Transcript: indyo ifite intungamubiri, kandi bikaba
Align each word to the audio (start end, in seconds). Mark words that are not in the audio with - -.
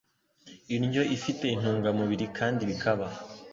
indyo 0.75 1.03
ifite 1.15 1.43
intungamubiri, 1.55 2.25
kandi 2.37 2.61
bikaba 2.69 3.05